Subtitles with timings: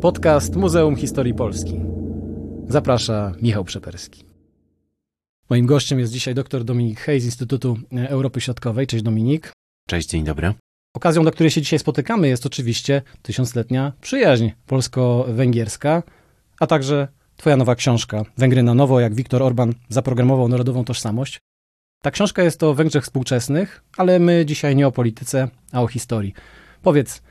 [0.00, 1.80] Podcast Muzeum Historii Polski.
[2.68, 4.24] Zaprasza Michał Przeperski.
[5.50, 7.76] Moim gościem jest dzisiaj dr Dominik Hej z Instytutu
[8.08, 8.86] Europy Środkowej.
[8.86, 9.52] Cześć Dominik.
[9.88, 10.54] Cześć, dzień dobry.
[10.94, 16.02] Okazją, dla której się dzisiaj spotykamy, jest oczywiście tysiącletnia przyjaźń polsko-węgierska,
[16.60, 21.38] a także Twoja nowa książka Węgry na nowo, jak Viktor Orban zaprogramował narodową tożsamość.
[22.02, 26.34] Ta książka jest o Węgrzech współczesnych, ale my dzisiaj nie o polityce, a o historii.
[26.82, 27.22] Powiedz,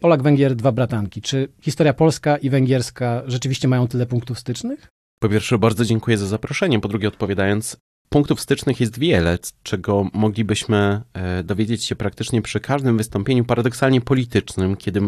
[0.00, 1.22] Polak, Węgier, dwa bratanki.
[1.22, 4.88] Czy historia polska i węgierska rzeczywiście mają tyle punktów stycznych?
[5.22, 6.80] Po pierwsze, bardzo dziękuję za zaproszenie.
[6.80, 7.76] Po drugie, odpowiadając,
[8.08, 14.76] punktów stycznych jest wiele, czego moglibyśmy e, dowiedzieć się praktycznie przy każdym wystąpieniu paradoksalnie politycznym,
[14.76, 15.00] kiedy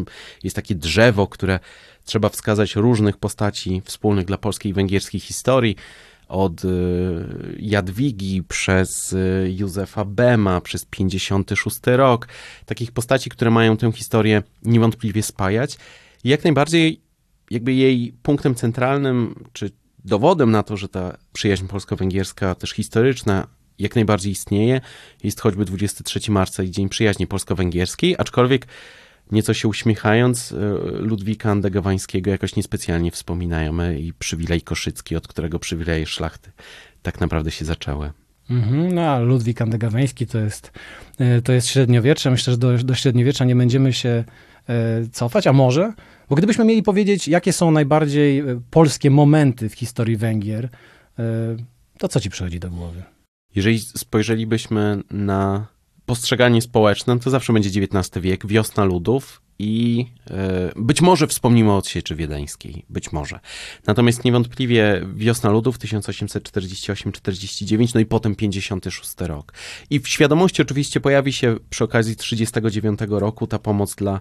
[0.43, 1.61] jest takie drzewo, które
[2.05, 5.77] trzeba wskazać różnych postaci wspólnych dla polskiej i węgierskiej historii
[6.33, 6.69] od y,
[7.59, 12.29] Jadwigi przez y, Józefa Bema, przez 56 rok,
[12.67, 15.79] takich postaci, które mają tę historię niewątpliwie spajać.
[16.25, 17.01] I jak najbardziej
[17.51, 19.71] jakby jej punktem centralnym, czy
[20.05, 23.47] dowodem na to, że ta przyjaźń polsko-węgierska, też historyczna,
[23.79, 24.81] jak najbardziej istnieje,
[25.25, 28.67] jest choćby 23 marca i Dzień Przyjaźni Polsko-Węgierskiej, aczkolwiek
[29.31, 30.57] Nieco się uśmiechając, e,
[30.99, 36.51] Ludwika Andegowańskiego jakoś niespecjalnie wspominajemy i przywilej koszycki, od którego przywileje szlachty
[37.03, 38.11] tak naprawdę się zaczęły.
[38.51, 40.73] Mhm, no a Ludwik Andegaweński to jest,
[41.19, 42.31] e, to jest średniowiecze.
[42.31, 44.25] Myślę, że do, do średniowiecza nie będziemy się
[44.69, 45.93] e, cofać, a może?
[46.29, 50.69] Bo gdybyśmy mieli powiedzieć, jakie są najbardziej polskie momenty w historii Węgier,
[51.99, 53.03] to co ci przychodzi do głowy?
[53.55, 55.67] Jeżeli spojrzelibyśmy na
[56.07, 61.77] postrzeganie społeczne, to zawsze będzie XIX wiek, wiosna ludów i e, być może wspomnimy o
[61.77, 63.41] odsieczy wiedeńskiej, być może.
[63.87, 69.53] Natomiast niewątpliwie wiosna ludów 1848-49, no i potem 56 rok.
[69.91, 74.21] I w świadomości oczywiście pojawi się przy okazji 39 roku ta pomoc dla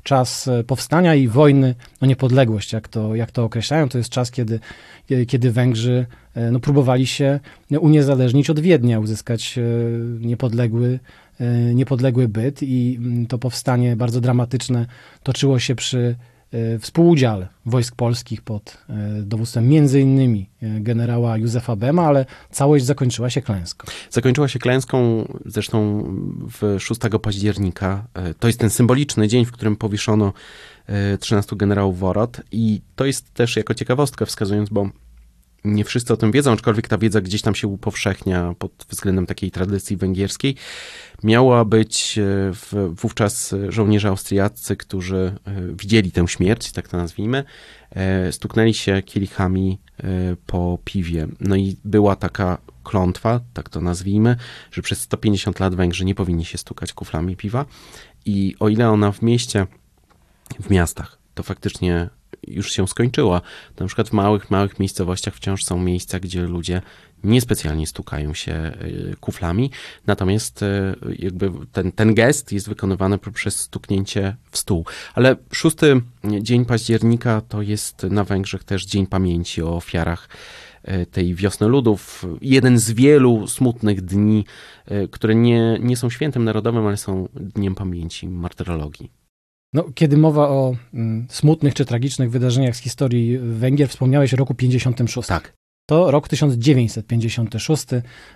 [0.03, 3.89] czas powstania i wojny o niepodległość, jak to, jak to określają.
[3.89, 4.61] To jest czas, kiedy,
[5.29, 6.07] kiedy Węgrzy
[6.53, 7.41] no, próbowali się
[7.81, 9.59] uniezależnić od Wiednia, uzyskać
[10.21, 10.99] niepodległy
[11.30, 11.30] E,
[11.75, 14.87] niepodległy byt i mm, to powstanie bardzo dramatyczne
[15.23, 16.17] toczyło się przy
[16.53, 23.31] e, współudziale wojsk polskich pod e, dowództwem między innymi generała Józefa Bema, ale całość zakończyła
[23.31, 23.87] się klęską.
[24.11, 26.05] Zakończyła się klęską zresztą
[26.61, 28.07] w 6 października.
[28.39, 30.33] To jest ten symboliczny dzień, w którym powieszono
[31.21, 34.91] 13 generałów Worot i to jest też jako ciekawostkę wskazując, bo
[35.65, 39.51] nie wszyscy o tym wiedzą, aczkolwiek ta wiedza gdzieś tam się upowszechnia pod względem takiej
[39.51, 40.55] tradycji węgierskiej.
[41.23, 42.53] Miała być e,
[42.89, 47.45] wówczas żołnierze austriaccy, którzy e, widzieli tę śmierć, tak to nazwijmy,
[47.91, 49.79] e, stuknęli się kielichami
[50.47, 51.29] po piwie.
[51.41, 54.37] No i była taka klątwa, tak to nazwijmy,
[54.73, 57.65] że przez 150 lat Węgrzy nie powinni się stukać kuflami piwa.
[58.25, 59.67] I o ile ona w mieście,
[60.61, 62.11] w miastach, to faktycznie
[62.47, 63.41] już się skończyła.
[63.81, 66.83] Na przykład w małych, małych miejscowościach wciąż są miejsca, gdzie ludzie
[67.25, 69.71] niespecjalnie stukają się y, kuflami,
[70.07, 70.67] natomiast y,
[71.19, 74.85] jakby ten, ten gest jest wykonywany poprzez stuknięcie w stół.
[75.15, 76.01] Ale szósty
[76.41, 80.29] dzień października to jest na Węgrzech też Dzień Pamięci o ofiarach
[80.89, 82.27] y, tej wiosny ludów.
[82.41, 84.45] Jeden z wielu smutnych dni,
[85.11, 89.20] które nie, nie są świętem narodowym, ale są dniem pamięci martyrologii.
[89.73, 94.55] No, kiedy mowa o mm, smutnych czy tragicznych wydarzeniach z historii Węgier, wspomniałeś o roku
[94.55, 95.29] 56.
[95.29, 95.53] Tak.
[95.87, 97.87] To rok 1956,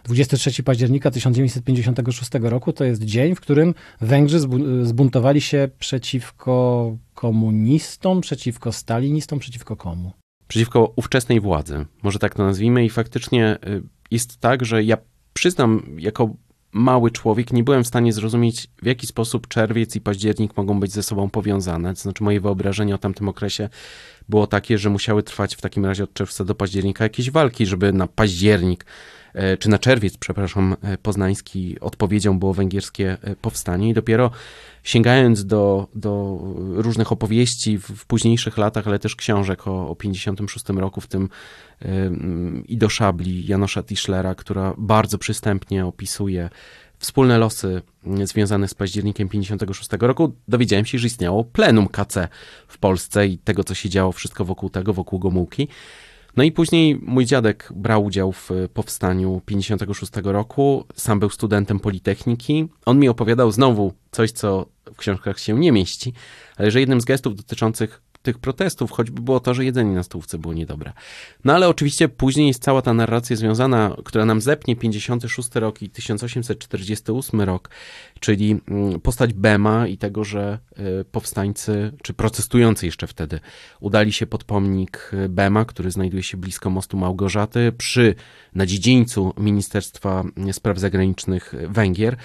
[0.05, 4.39] 23 października 1956 roku to jest dzień, w którym Węgrzy
[4.83, 10.13] zbuntowali się przeciwko komunistom, przeciwko stalinistom, przeciwko komu?
[10.49, 12.85] Przeciwko ówczesnej władzy, może tak to nazwijmy.
[12.85, 14.97] I faktycznie y, jest tak, że ja
[15.33, 16.35] przyznam, jako
[16.75, 20.93] mały człowiek, nie byłem w stanie zrozumieć, w jaki sposób czerwiec i październik mogą być
[20.93, 21.95] ze sobą powiązane.
[21.95, 23.69] To znaczy, moje wyobrażenie o tamtym okresie
[24.29, 27.93] było takie, że musiały trwać w takim razie od czerwca do października jakieś walki, żeby
[27.93, 28.87] na październik
[29.59, 34.31] czy na czerwiec, przepraszam, e, poznański odpowiedzią było węgierskie e, powstanie i dopiero
[34.83, 40.65] sięgając do, do różnych opowieści w, w późniejszych latach, ale też książek o, o 56
[40.69, 41.29] roku, w tym
[42.69, 46.51] i do szabli Janosza Tischlera, która bardzo przystępnie opisuje
[46.99, 47.83] wspólne losy
[48.25, 52.29] związane z październikiem 56 roku, dowiedziałem się, że istniało plenum KC
[52.69, 55.69] w Polsce i tego, co się działo wszystko wokół tego, wokół Gomułki.
[56.37, 60.85] No i później mój dziadek brał udział w powstaniu 56 roku.
[60.95, 62.69] Sam był studentem Politechniki.
[62.87, 66.13] On mi opowiadał znowu coś, co w książkach się nie mieści,
[66.57, 70.39] ale że jednym z gestów dotyczących tych protestów, choćby było to, że jedzenie na stołówce
[70.39, 70.93] było niedobre.
[71.45, 75.91] No ale oczywiście później jest cała ta narracja związana, która nam zepnie 56 rok i
[75.91, 77.71] 1848 rok,
[78.21, 80.59] czyli mm, postać Bema i tego, że
[81.01, 83.41] y, powstańcy, czy protestujący jeszcze wtedy,
[83.81, 88.15] udali się pod pomnik Bema, który znajduje się blisko mostu Małgorzaty, przy,
[88.55, 92.17] na dziedzińcu Ministerstwa Spraw Zagranicznych Węgier.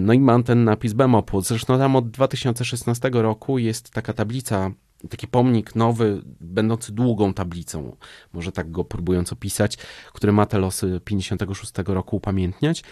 [0.00, 1.46] No i mam ten napis Bemopłot.
[1.46, 4.70] Zresztą tam od 2016 roku jest taka tablica
[5.08, 7.96] taki pomnik nowy, będący długą tablicą,
[8.32, 9.78] może tak go próbując opisać,
[10.12, 12.82] który ma te losy 56 roku upamiętniać.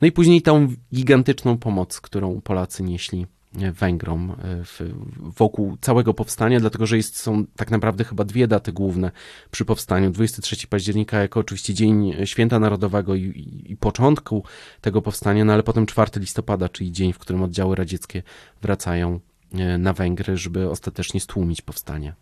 [0.00, 6.86] No i później tą gigantyczną pomoc, którą Polacy nieśli Węgrom w, wokół całego powstania, dlatego
[6.86, 9.10] że jest, są tak naprawdę chyba dwie daty główne
[9.50, 10.10] przy powstaniu.
[10.10, 14.44] 23 października jako oczywiście Dzień Święta Narodowego i, i, i początku
[14.80, 18.22] tego powstania, no ale potem 4 listopada, czyli dzień, w którym oddziały radzieckie
[18.62, 19.29] wracają E,
[19.78, 22.14] na Węgry, żeby ostatecznie stłumić powstanie.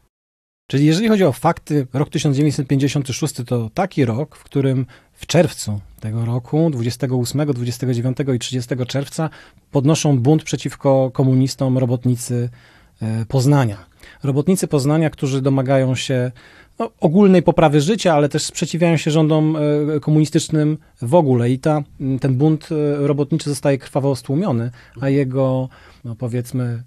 [0.71, 6.25] Czyli jeżeli chodzi o fakty, rok 1956 to taki rok, w którym w czerwcu tego
[6.25, 9.31] roku, 28, 29 i 30 czerwca,
[9.71, 12.51] podnoszą bunt przeciwko komunistom robotnicy
[13.03, 13.87] e, Poznania.
[14.23, 16.33] Robotnicy Poznania, którzy domagają się
[16.79, 21.51] no, ogólnej poprawy życia, ale też sprzeciwiają się rządom e, komunistycznym w ogóle.
[21.51, 21.83] I ta,
[22.21, 24.71] ten bunt robotniczy zostaje krwawo stłumiony,
[25.01, 25.69] a jego,
[26.05, 26.83] no powiedzmy,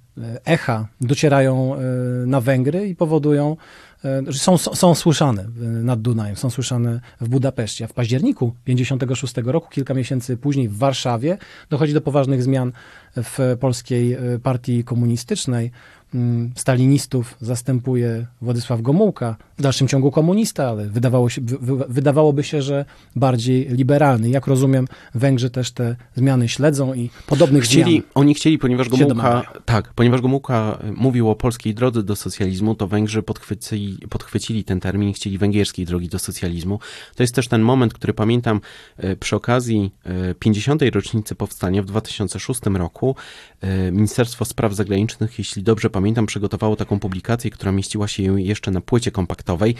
[0.45, 1.79] echa docierają e,
[2.25, 3.57] na Węgry i powodują,
[4.05, 5.45] e, że są, są słyszane
[5.83, 7.85] nad Dunajem, są słyszane w Budapeszcie.
[7.85, 11.37] A w październiku 56 roku, kilka miesięcy później w Warszawie,
[11.69, 12.71] dochodzi do poważnych zmian
[13.15, 15.71] w polskiej e, partii komunistycznej.
[16.13, 21.41] Mm, stalinistów zastępuje Władysław Gomułka, w dalszym ciągu komunista, ale wydawało się,
[21.89, 22.85] wydawałoby się, że
[23.15, 24.29] bardziej liberalny.
[24.29, 28.03] Jak rozumiem, Węgrzy też te zmiany śledzą i podobnych chcieli, zmian.
[28.13, 33.23] Oni chcieli, ponieważ Gomułka, tak, ponieważ Gomułka mówił o polskiej drodze do socjalizmu, to Węgrzy
[33.23, 36.79] podchwycili, podchwycili ten termin chcieli węgierskiej drogi do socjalizmu.
[37.15, 38.61] To jest też ten moment, który pamiętam
[38.97, 39.91] e, przy okazji
[40.39, 40.83] 50.
[40.83, 43.15] E, rocznicy powstania w 2006 roku.
[43.61, 48.71] E, Ministerstwo Spraw Zagranicznych, jeśli dobrze pamiętam, pamiętam, przygotowało taką publikację, która mieściła się jeszcze
[48.71, 49.75] na płycie kompaktowej,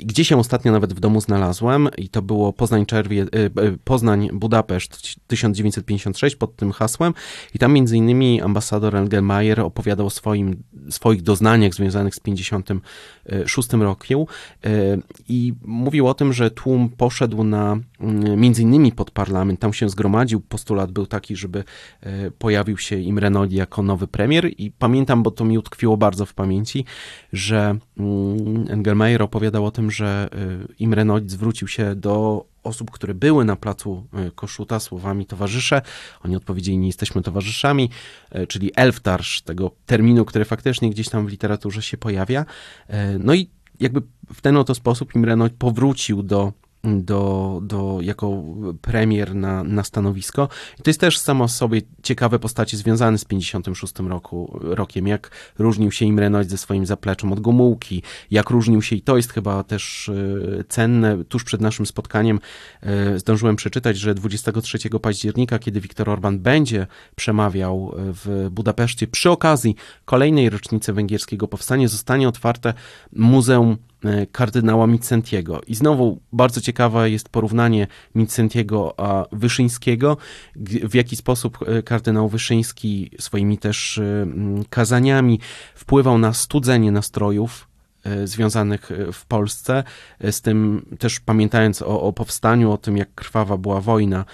[0.00, 4.28] gdzie się ostatnio nawet w domu znalazłem i to było Poznań, Czerwie, e, e, Poznań
[4.32, 7.14] Budapeszt 1956 pod tym hasłem.
[7.54, 14.18] I tam między innymi ambasador Engelmayer opowiadał o swoim, swoich doznaniach związanych z 56 rokiem.
[15.28, 17.78] I mówił o tym, że tłum poszedł na
[18.36, 21.64] między innymi pod parlament, tam się zgromadził, postulat był taki, żeby
[22.00, 26.26] e, pojawił się Imre Nagy jako nowy premier i pamiętam, bo to mi utkwiło bardzo
[26.26, 26.84] w pamięci,
[27.32, 30.28] że mm, Engelmeyer opowiadał o tym, że
[30.70, 35.82] y, Imre Nagy zwrócił się do osób, które były na placu y, Koszuta słowami towarzysze.
[36.24, 37.90] Oni odpowiedzieli, nie jesteśmy towarzyszami,
[38.48, 42.44] czyli elftarsz, tego terminu, który faktycznie gdzieś tam w literaturze się pojawia.
[43.18, 43.50] No i
[43.80, 44.02] jakby
[44.34, 46.52] w ten oto sposób Imre Nagy powrócił do
[46.86, 48.42] do, do, jako
[48.80, 50.48] premier na, na stanowisko.
[50.80, 55.92] I to jest też samo sobie ciekawe postacie związane z 56 roku, rokiem, jak różnił
[55.92, 59.62] się Imre Nagy ze swoim zapleczem od Gomułki, jak różnił się, i to jest chyba
[59.62, 62.40] też e, cenne, tuż przed naszym spotkaniem
[62.82, 66.86] e, zdążyłem przeczytać, że 23 października, kiedy Viktor Orban będzie
[67.16, 72.74] przemawiał w Budapeszcie przy okazji kolejnej rocznicy węgierskiego powstania, zostanie otwarte
[73.12, 73.95] Muzeum E,
[74.32, 75.60] kardynała Micentiego.
[75.66, 80.16] I znowu bardzo ciekawe jest porównanie Micentiego a Wyszyńskiego,
[80.88, 84.26] w jaki sposób e, kardynał Wyszyński swoimi też e,
[84.70, 85.40] kazaniami
[85.74, 87.68] wpływał na studzenie nastrojów
[88.24, 89.84] związanych w Polsce,
[90.30, 94.24] z tym też pamiętając o, o, powstaniu, o tym jak krwawa była wojna,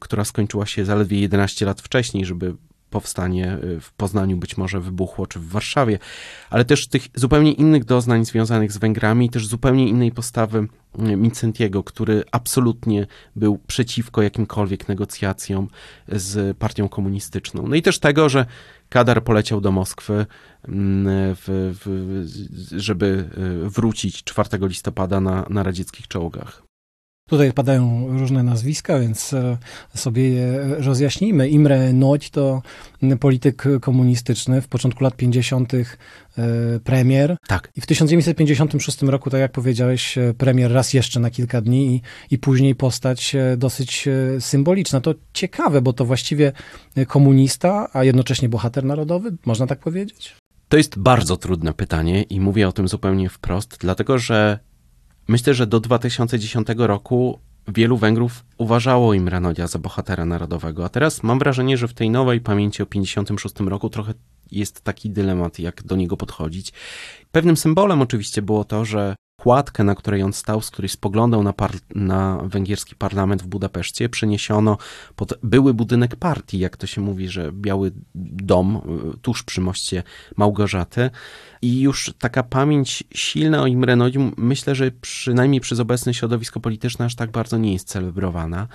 [0.00, 2.54] która skończyła się zaledwie 11 lat wcześniej, żeby
[2.96, 5.98] powstanie y, w Poznaniu być może wybuchło, czy w Warszawie,
[6.50, 11.82] ale też tych zupełnie innych doznań związanych z Węgrami, też zupełnie innej postawy y, Mincentiego,
[11.82, 15.68] który absolutnie był przeciwko jakimkolwiek negocjacjom
[16.08, 17.66] z partią komunistyczną.
[17.68, 18.46] No i też tego, że
[18.88, 20.26] Kadar poleciał do Moskwy,
[20.68, 22.24] mm, w, w,
[22.80, 23.30] żeby
[23.66, 26.65] y, wrócić 4 listopada na, na radzieckich czołgach.
[27.28, 29.58] Tutaj padają różne nazwiska, więc e,
[29.94, 31.48] sobie je rozjaśnijmy.
[31.48, 32.62] Imre Nagy to
[33.20, 35.74] polityk komunistyczny, w początku lat 50.
[35.74, 35.84] E,
[36.84, 37.36] premier.
[37.48, 37.72] Tak.
[37.76, 42.02] I w 1956 roku, tak jak powiedziałeś, e, premier raz jeszcze na kilka dni i,
[42.34, 44.08] i później postać dosyć
[44.40, 45.00] symboliczna.
[45.00, 46.52] To ciekawe, bo to właściwie
[47.06, 50.36] komunista, a jednocześnie bohater narodowy, można tak powiedzieć?
[50.68, 54.58] To jest bardzo trudne pytanie i mówię o tym zupełnie wprost, dlatego że
[55.28, 61.38] myślę, że do 2010 roku wielu Węgrów uważało Imrenodia za bohatera narodowego, a teraz mam
[61.38, 64.14] wrażenie, że w tej nowej pamięci o 56 roku trochę
[64.52, 66.72] jest taki dylemat, jak do niego podchodzić.
[67.32, 71.54] Pewnym symbolem oczywiście było to, że kładkę, na której on stał, z której spoglądał na,
[71.94, 74.78] na węgierski parlament w Budapeszcie, przeniesiono
[75.16, 78.76] pod były budynek partii, jak to się mówi, że biały dom
[79.14, 80.02] y, tuż przy moście
[80.36, 81.10] Małgorzaty.
[81.62, 83.96] I już taka pamięć silna o Imre
[84.36, 88.68] myślę, że przynajmniej przez obecne środowisko polityczne aż tak bardzo nie jest celebrowana.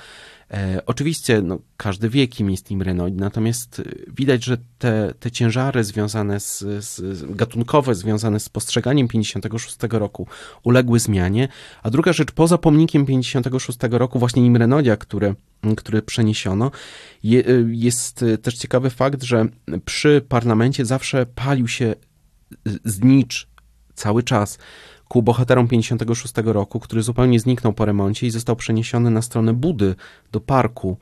[0.54, 5.84] E, oczywiście no, każdy wie, kim jest Imre natomiast e, widać, że te, te ciężary
[5.84, 10.28] związane z, z, gatunkowe, związane z postrzeganiem 56 roku
[10.64, 11.48] uległy zmianie,
[11.84, 15.36] a druga rzecz, poza pomnikiem 56 roku właśnie Imre Nodia, który,
[16.02, 16.72] przeniesiono,
[17.24, 17.30] e,
[17.68, 19.46] jest też ciekawy fakt, że
[19.86, 21.96] przy parlamencie zawsze palił się
[22.86, 23.48] znicz
[23.96, 24.58] cały czas
[25.08, 29.96] ku bohaterom 56 roku, który zupełnie zniknął po remoncie i został przeniesiony na stronę Budy,
[30.32, 30.98] do parku,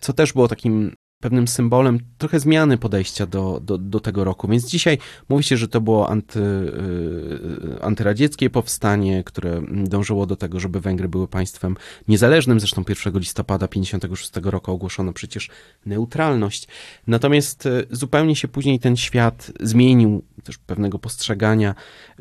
[0.00, 4.48] co też było takim pewnym symbolem trochę zmiany podejścia do, do, do tego roku.
[4.48, 4.98] Więc dzisiaj
[5.28, 11.08] mówi się, że to było anty, y, antyradzieckie powstanie, które dążyło do tego, żeby Węgry
[11.08, 11.76] były państwem
[12.08, 12.60] niezależnym.
[12.60, 15.50] Zresztą 1 listopada 56 roku ogłoszono przecież
[15.86, 16.68] neutralność.
[17.06, 21.74] Natomiast y, zupełnie się później ten świat zmienił, też pewnego postrzegania,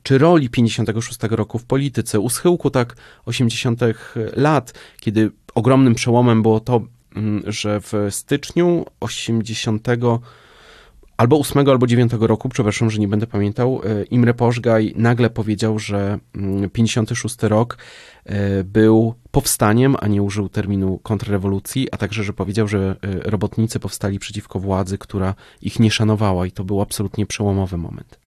[0.03, 2.19] czy roli 56 roku w polityce.
[2.19, 3.81] U schyłku tak 80
[4.35, 6.81] lat, kiedy ogromnym przełomem było to,
[7.47, 9.87] że w styczniu 80
[11.19, 15.79] albo 8 albo 9 roku, przepraszam, że nie będę pamiętał, e, Imre Pożgaj nagle powiedział,
[15.79, 16.19] że
[16.73, 17.77] 56 mm, rok
[18.25, 23.79] e, był powstaniem, a nie użył terminu kontrrewolucji, a także, że powiedział, że e, robotnicy
[23.79, 28.28] powstali przeciwko władzy, która ich nie szanowała i to był absolutnie przełomowy moment.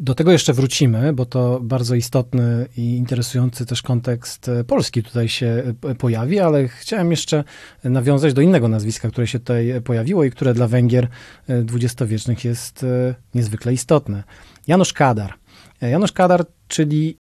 [0.00, 5.28] Do tego jeszcze wrócimy, bo to bardzo istotny i interesujący też kontekst e, polski tutaj
[5.28, 7.44] się e, pojawi, ale chciałem jeszcze
[7.84, 11.08] nawiązać do innego nazwiska, które się tutaj pojawiło i które dla Węgier
[11.48, 12.86] e, dwudziestowiecznych jest
[13.34, 14.24] niezwykle istotne.
[14.66, 15.34] Janusz Kadar.
[15.80, 17.16] Janusz Kadar, czyli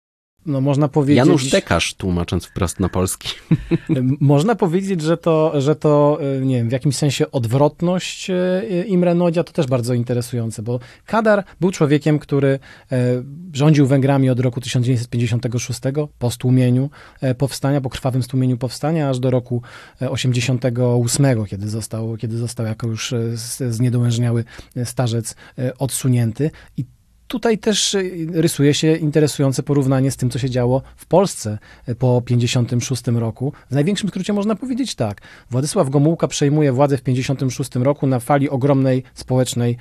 [0.47, 1.17] no można powiedzieć...
[1.17, 3.29] Janusz Dekarz, tłumacząc wprost na polski.
[4.21, 9.15] Można powiedzieć, że to, że to, e, nie wiem, w jakimś sensie odwrotność e, Imre
[9.15, 12.59] Nodzia to też bardzo interesujące, bo Kadar był człowiekiem, który
[12.93, 13.23] e,
[13.53, 15.81] rządził Węgrami od roku 1956
[16.19, 16.91] po stłumieniu
[17.38, 19.62] powstania, po krwawym stłumieniu powstania, aż do roku
[20.00, 23.15] 88, kiedy został, kiedy został jako już
[23.71, 24.45] zniedołężniały
[24.85, 25.37] starzec
[25.79, 26.50] odsunięty.
[26.76, 26.85] I
[27.28, 31.95] Tutaj też y, rysuje się interesujące porównanie z tym, co się działo w Polsce y,
[31.95, 33.52] po 56 roku.
[33.71, 35.21] W największym skrócie można powiedzieć tak.
[35.50, 39.76] Władysław Gomułka przejmuje władzę w 56 roku na fali ogromnej społecznej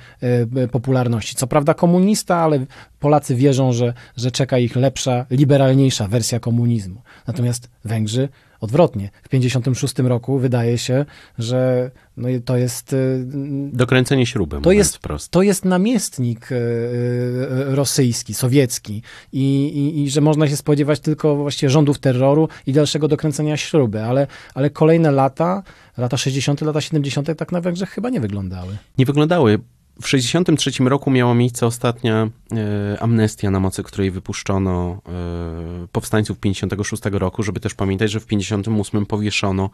[0.56, 1.34] y, popularności.
[1.34, 2.66] Co prawda komunista, ale
[3.00, 7.02] Polacy wierzą, że, że czeka ich lepsza, liberalniejsza wersja komunizmu.
[7.26, 8.28] Natomiast Węgrzy
[8.60, 9.10] odwrotnie.
[9.22, 11.04] W 56 roku wydaje się,
[11.38, 12.92] że no to jest...
[12.92, 13.26] Y,
[13.72, 15.30] Dokręcenie śruby, to jest, wprost.
[15.30, 21.36] to jest namiestnik y, y, rosyjski, sowiecki I, i, i, że można się spodziewać tylko
[21.36, 25.62] właściwie rządów terroru i dalszego dokręcenia śruby, ale, ale kolejne lata,
[25.96, 27.28] lata 60., lata 70.
[27.36, 28.76] tak na Węgrzech chyba nie wyglądały.
[28.98, 29.58] Nie wyglądały.
[30.00, 37.02] W 1963 roku miała miejsce ostatnia e, amnestia, na mocy której wypuszczono e, powstańców 56
[37.12, 39.70] roku, żeby też pamiętać, że w 58 powieszono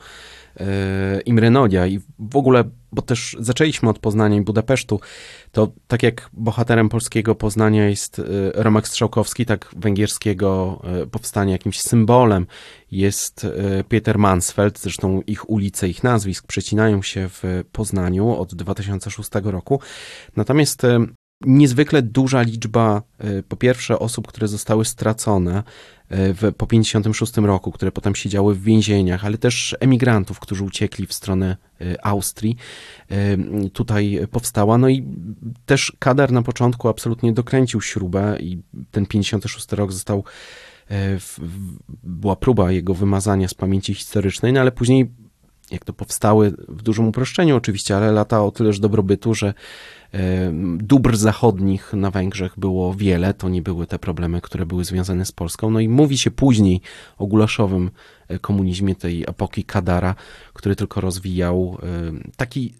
[0.60, 5.00] e, Imre Nodia i w ogóle, bo też zaczęliśmy od Poznania i Budapesztu,
[5.52, 8.22] to tak jak bohaterem polskiego Poznania jest e,
[8.54, 12.46] Romek Strzałkowski, tak węgierskiego e, powstania jakimś symbolem
[12.90, 19.30] jest e, Peter Mansfeld, zresztą ich ulice, ich nazwisk przecinają się w Poznaniu od 2006
[19.44, 19.80] roku.
[20.36, 20.82] Natomiast
[21.46, 23.02] niezwykle duża liczba,
[23.48, 25.62] po pierwsze, osób, które zostały stracone,
[26.10, 31.12] w, po 56 roku, które potem siedziały w więzieniach, ale też emigrantów, którzy uciekli w
[31.12, 32.56] stronę e, Austrii,
[33.72, 34.78] tutaj powstała.
[34.78, 35.04] No i
[35.66, 40.24] też Kadar na początku absolutnie dokręcił śrubę i ten 56 rok został
[42.02, 45.10] była próba jego wymazania z pamięci historycznej, no ale później
[45.72, 49.54] jak to powstały w dużym uproszczeniu oczywiście, ale lata o tyleż dobrobytu, że
[50.76, 55.32] dóbr zachodnich na Węgrzech było wiele, to nie były te problemy, które były związane z
[55.32, 55.70] Polską.
[55.70, 56.80] No i mówi się później
[57.18, 57.90] o gulaszowym
[58.28, 60.14] e, komunizmie tej epoki Kadara,
[60.52, 61.78] który tylko rozwijał
[62.36, 62.74] taki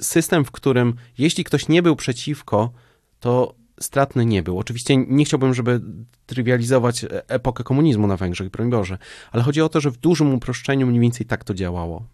[0.00, 2.72] system, w którym jeśli ktoś nie był przeciwko,
[3.20, 4.58] to stratny nie był.
[4.58, 5.80] Oczywiście nie chciałbym, żeby
[6.26, 8.98] trywializować e, epokę komunizmu na Węgrzech, broń Boże,
[9.32, 12.06] ale chodzi o to, że w dużym uproszczeniu mniej więcej tak to działało.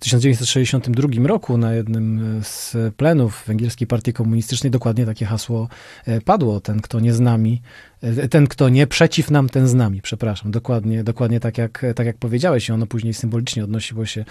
[0.00, 5.68] W 1962 roku na jednym z plenów Węgierskiej Partii Komunistycznej dokładnie takie hasło
[6.06, 6.60] e, padło.
[6.60, 7.62] Ten, kto nie z nami,
[8.00, 10.02] e, ten, kto nie przeciw nam, ten z nami.
[10.02, 10.50] Przepraszam.
[10.50, 12.68] Dokładnie, dokładnie tak, jak, tak jak powiedziałeś.
[12.68, 14.24] I ono później symbolicznie odnosiło się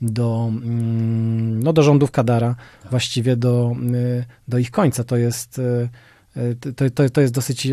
[0.00, 2.56] do, mm, no, do rządów Kadara,
[2.90, 3.76] właściwie do,
[4.20, 5.04] e, do ich końca.
[5.04, 5.60] To jest
[6.76, 7.66] to, to, to jest dosyć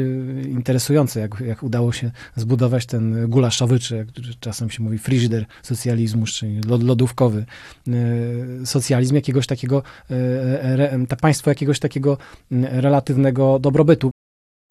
[0.45, 4.07] interesujące, jak, jak udało się zbudować ten gulaszowy, czy jak
[4.39, 7.45] czasem się mówi frigider socjalizmu, czyli lodówkowy
[8.65, 12.17] socjalizm, jakiegoś takiego, e, państwo jakiegoś takiego
[12.51, 14.11] relatywnego dobrobytu.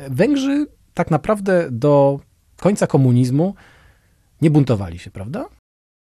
[0.09, 2.21] Węgrzy tak naprawdę do
[2.57, 3.55] końca komunizmu
[4.43, 5.49] nie buntowali się, prawda?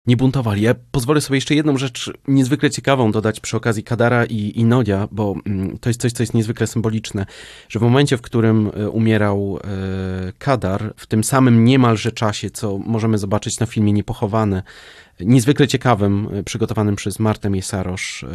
[0.09, 0.62] Nie buntowali.
[0.62, 5.09] Ja pozwolę sobie jeszcze jedną rzecz niezwykle ciekawą dodać przy okazji Kadara i, i Nodia,
[5.11, 7.27] bo mm, to jest coś, co jest niezwykle symboliczne,
[7.69, 12.79] że w momencie, w którym e, umierał e, Kadar, w tym samym niemalże czasie, co
[12.79, 14.62] możemy zobaczyć na filmie Niepochowane,
[15.21, 18.29] niezwykle ciekawym, e, przygotowanym przez Martę Miesarosz e,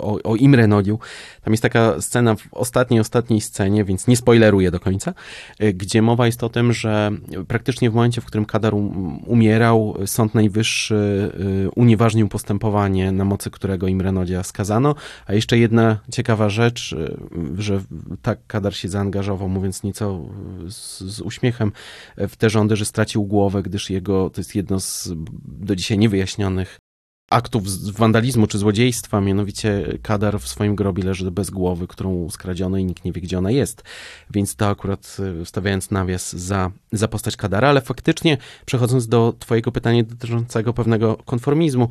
[0.00, 0.98] o, o Imre Nodiu.
[1.44, 5.14] Tam jest taka scena w ostatniej, ostatniej scenie, więc nie spoileruję do końca,
[5.58, 7.10] e, gdzie mowa jest o tym, że
[7.48, 10.96] praktycznie w momencie, w którym Kadar um, umierał, Sąd Najwyższy
[11.74, 14.94] unieważnił postępowanie, na mocy którego Imre Nodia skazano.
[15.26, 16.96] A jeszcze jedna ciekawa rzecz,
[17.58, 17.80] że
[18.22, 20.20] tak Kadar się zaangażował, mówiąc nieco
[20.68, 21.72] z, z uśmiechem
[22.16, 25.12] w te rządy, że stracił głowę, gdyż jego, to jest jedno z
[25.66, 26.78] do dzisiaj niewyjaśnionych
[27.30, 32.84] aktów wandalizmu czy złodziejstwa, mianowicie Kadar w swoim grobie leży bez głowy, którą skradziono i
[32.84, 33.82] nikt nie wie, gdzie ona jest.
[34.30, 39.72] Więc to akurat e, wstawiając nawias za, za postać Kadara, ale faktycznie przechodząc do twojego
[39.72, 41.88] pytania dotyczącego pewnego konformizmu,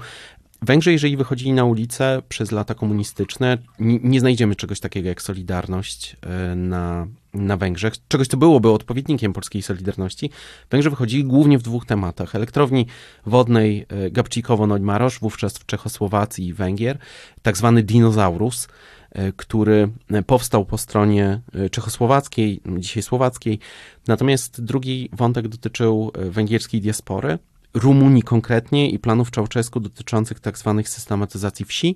[0.61, 6.17] Węgrzy, jeżeli wychodzili na ulicę przez lata komunistyczne, nie, nie znajdziemy czegoś takiego jak Solidarność
[6.21, 10.29] e, na, na Węgrzech, czegoś, co byłoby odpowiednikiem polskiej Solidarności.
[10.71, 12.35] Węgrzy wychodzili głównie w dwóch tematach.
[12.35, 12.85] Elektrowni
[13.25, 16.97] wodnej e, Gabčíkovo-Noďmaroš, wówczas w Czechosłowacji i Węgier,
[17.41, 18.67] tak zwany dinozaurus,
[19.11, 19.89] e, który
[20.27, 23.59] powstał po stronie czechosłowackiej, dzisiaj słowackiej.
[24.07, 27.39] Natomiast drugi wątek dotyczył węgierskiej diaspory,
[27.75, 31.95] Rumunii konkretnie i planów Czałczesku dotyczących tak zwanych systematyzacji wsi,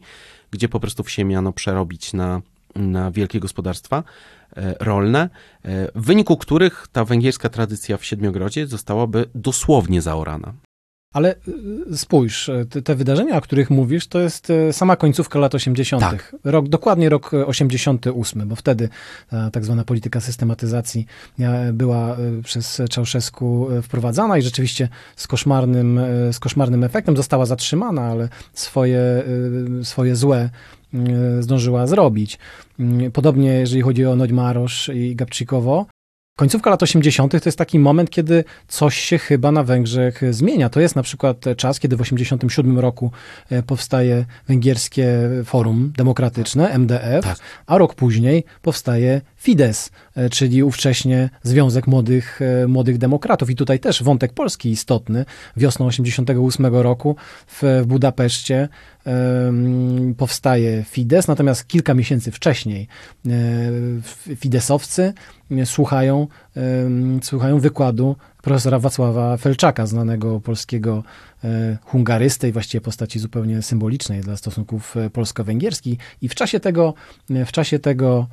[0.52, 2.42] gdzie po prostu wsie miano przerobić na,
[2.76, 4.04] na wielkie gospodarstwa e,
[4.80, 5.30] rolne,
[5.64, 10.54] e, w wyniku których ta węgierska tradycja w Siedmiogrodzie zostałaby dosłownie zaorana.
[11.14, 11.36] Ale
[11.92, 16.04] y, spójrz, te, te, wydarzenia, o których mówisz, to jest sama końcówka lat 80.
[16.04, 16.36] Tak.
[16.44, 18.90] Rok, dokładnie rok 88, bo wtedy
[19.30, 21.06] ta tak zwana polityka systematyzacji
[21.74, 26.00] była przez Czałszewsku wprowadzana i rzeczywiście z koszmarnym,
[26.32, 29.24] z koszmarnym efektem została zatrzymana, ale swoje,
[29.84, 30.50] swoje złe
[31.40, 32.40] zdążyła zrobić.
[33.14, 35.86] Podobnie jeżeli chodzi o Noćmarosz i Gabczykowo,
[36.40, 37.32] Końcówka lat 80.
[37.32, 40.70] to jest taki moment, kiedy coś się chyba na Węgrzech zmienia.
[40.70, 43.12] To jest na przykład czas, kiedy w 87 roku
[43.50, 47.38] e, powstaje Węgierskie Forum Demokratyczne, MDF, tak.
[47.66, 49.90] a rok później powstaje Fidesz, e,
[50.32, 53.50] czyli ówcześnie Związek Młodych, e, Młodych Demokratów.
[53.50, 55.26] I tutaj też wątek polski istotny.
[55.58, 57.16] Wiosną 88 roku
[57.48, 58.70] w, w Budapeszcie
[60.18, 62.88] powstaje Fidesz, natomiast kilka miesięcy wcześniej
[63.26, 64.02] um,
[64.36, 65.14] Fideszowcy
[65.66, 66.28] słuchają, um,
[67.22, 71.04] słuchają wykładu profesora Wacława Felczaka, znanego polskiego
[71.44, 76.00] e, hungarysty i właściwie postaci zupełnie symbolicznej dla stosunków e, polsko-węgierskich.
[76.22, 76.94] I w czasie tego,
[77.30, 78.28] e, w czasie tego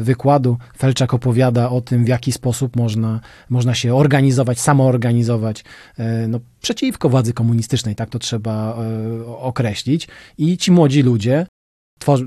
[0.00, 5.64] wykładu Felczak opowiada o tym, w jaki sposób można, można się organizować, samoorganizować
[6.28, 8.76] no, przeciwko władzy komunistycznej, tak to trzeba
[9.26, 10.08] określić.
[10.38, 11.46] I ci młodzi ludzie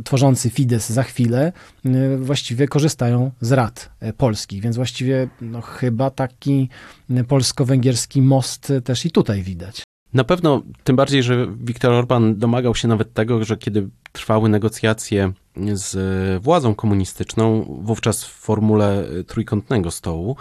[0.04, 1.54] tworzący Fidesz za chwilę
[1.86, 6.70] y, właściwie korzystają z rad y, polskich, więc właściwie no, chyba taki
[7.12, 9.84] y, polsko-węgierski most też i tutaj widać.
[10.14, 15.34] Na pewno, tym bardziej, że Viktor Orban domagał się nawet tego, że kiedy trwały negocjacje
[15.74, 20.36] z władzą komunistyczną, wówczas w formule trójkątnego stołu,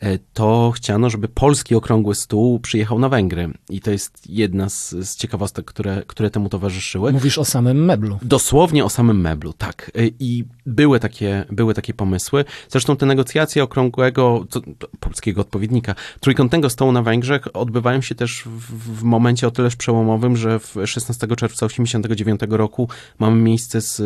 [0.00, 3.50] e, to chciano, żeby polski okrągły stół przyjechał na Węgry.
[3.70, 7.12] I to jest jedna z, z ciekawostek, które, które temu towarzyszyły.
[7.12, 8.18] Mówisz o samym meblu.
[8.22, 9.90] Dosłownie o samym meblu, tak.
[9.94, 12.44] E, I były takie, były takie pomysły.
[12.68, 14.60] Zresztą te negocjacje okrągłego, to,
[15.00, 20.36] polskiego odpowiednika, trójkątnego stołu na Węgrzech odbywają się też w, w momencie o tyleż przełomowym,
[20.36, 24.00] że w 16 czerwca 1989 roku mamy miejsce z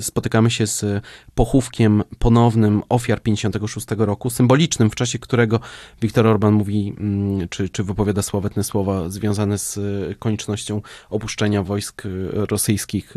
[0.00, 5.60] spotykamy się z pochówkiem ponownym ofiar 56 roku, symbolicznym, w czasie którego
[6.02, 9.78] Viktor Orban mówi, mm, czy, czy wypowiada sławetne słowa związane z
[10.18, 13.14] koniecznością opuszczenia wojsk rosyjskich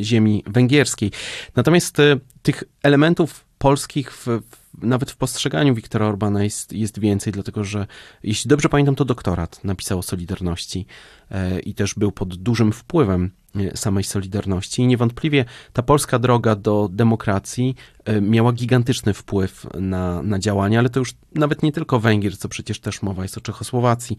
[0.00, 1.10] ziemi węgierskiej.
[1.56, 1.96] Natomiast
[2.42, 4.40] tych elementów polskich w,
[4.82, 7.86] nawet w postrzeganiu Wiktora Orbana jest, jest więcej, dlatego że,
[8.22, 10.86] jeśli dobrze pamiętam, to doktorat napisał o Solidarności
[11.30, 14.82] e, i też był pod dużym wpływem e, samej Solidarności.
[14.82, 20.90] I niewątpliwie ta polska droga do demokracji e, miała gigantyczny wpływ na, na działania, ale
[20.90, 24.16] to już nawet nie tylko Węgier, co przecież też mowa jest o Czechosłowacji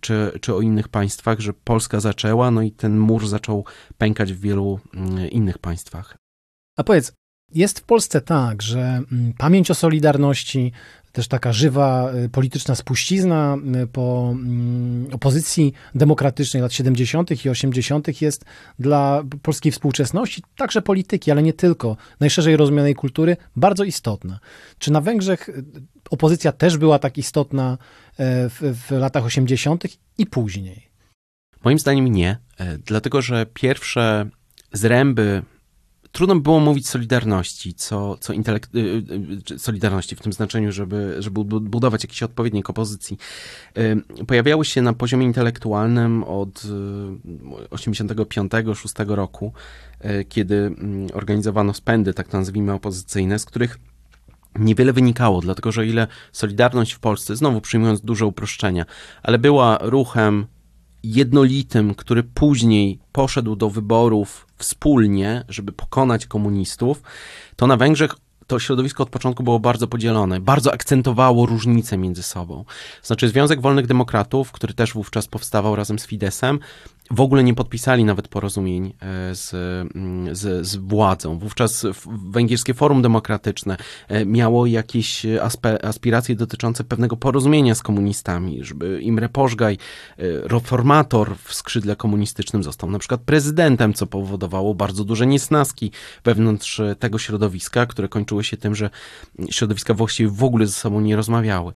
[0.00, 3.64] czy, czy o innych państwach, że Polska zaczęła, no i ten mur zaczął
[3.98, 6.16] pękać w wielu mm, innych państwach.
[6.76, 7.12] A powiedz,
[7.54, 10.72] jest w Polsce tak, że mm, pamięć o Solidarności,
[11.12, 17.44] też taka żywa y, polityczna spuścizna y, po mm, opozycji demokratycznej lat 70.
[17.44, 18.22] i 80.
[18.22, 18.44] jest
[18.78, 24.38] dla polskiej współczesności, także polityki, ale nie tylko, najszerzej rozumianej kultury, bardzo istotna.
[24.78, 25.64] Czy na Węgrzech y,
[26.10, 27.78] opozycja też była tak istotna
[28.18, 29.84] w, w latach 80.
[30.18, 30.92] i później?
[31.64, 34.28] Moim zdaniem nie, e, dlatego że pierwsze
[34.72, 35.42] zręby
[36.12, 39.02] trudno było mówić solidarności, co, co intelekt, y,
[39.52, 43.18] y, solidarności w tym znaczeniu, żeby, żeby budować jakiś odpowiednik opozycji.
[43.78, 46.62] Y, pojawiały się na poziomie intelektualnym od
[47.70, 49.52] 85-6 roku,
[50.28, 53.78] kiedy mm, organizowano spędy, tak nazwijmy, opozycyjne, z których
[54.58, 58.84] niewiele wynikało, dlatego że ile Solidarność w Polsce, znowu przyjmując duże uproszczenia,
[59.22, 60.46] ale była ruchem
[61.02, 67.02] jednolitym, który później poszedł do wyborów wspólnie, żeby pokonać komunistów,
[67.56, 68.14] to na Węgrzech
[68.46, 72.64] to środowisko od początku było bardzo podzielone, bardzo akcentowało różnice między sobą.
[73.02, 76.58] Znaczy Związek Wolnych Demokratów, który też wówczas powstawał razem z Fidesem,
[77.10, 81.38] w ogóle nie podpisali nawet porozumień e, z, mm, z, z władzą.
[81.38, 81.86] Wówczas
[82.30, 83.76] Węgierskie Forum Demokratyczne
[84.08, 85.26] e, miało jakieś
[85.82, 89.78] aspiracje dotyczące pewnego porozumienia z komunistami, żeby Imre Pożgaj, e,
[90.48, 95.90] reformator w skrzydle komunistycznym, został na przykład prezydentem, co powodowało bardzo duże niesnaski
[96.24, 98.90] wewnątrz tego środowiska, które kończyły się tym, że
[99.50, 101.72] środowiska właściwie w ogóle ze sobą nie rozmawiały.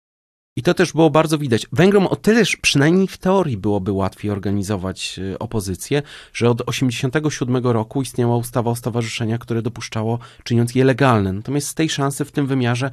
[0.58, 1.68] I to też było bardzo widać.
[1.72, 6.02] Węgrom o tyle, przynajmniej w teorii, byłoby łatwiej organizować y, opozycję,
[6.34, 11.34] że od 1987 roku istniała ustawa o stowarzyszeniach, które dopuszczało, czyniąc je legalne.
[11.34, 12.92] Natomiast z tej szansy w tym wymiarze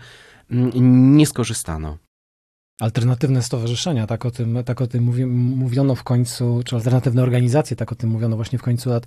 [0.51, 1.99] mm, nie skorzystano
[2.83, 7.77] alternatywne stowarzyszenia, tak o tym, tak o tym mówi, mówiono w końcu, czy alternatywne organizacje,
[7.77, 9.07] tak o tym mówiono właśnie w końcu lat